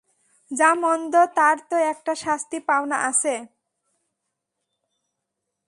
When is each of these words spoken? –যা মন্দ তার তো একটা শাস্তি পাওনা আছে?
–যা 0.51 0.69
মন্দ 0.83 1.13
তার 1.35 1.57
তো 1.69 1.77
একটা 1.91 2.13
শাস্তি 2.23 2.57
পাওনা 2.67 2.97
আছে? 3.09 3.35